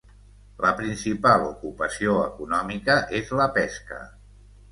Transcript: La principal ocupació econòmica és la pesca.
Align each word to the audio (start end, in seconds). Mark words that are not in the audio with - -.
La 0.65 0.69
principal 0.79 1.43
ocupació 1.49 2.15
econòmica 2.23 2.97
és 3.19 3.31
la 3.43 3.49
pesca. 3.61 4.01